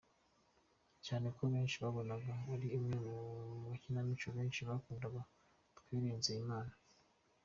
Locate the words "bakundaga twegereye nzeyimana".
4.69-6.73